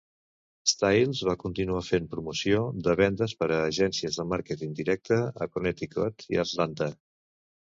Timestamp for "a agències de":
3.51-4.25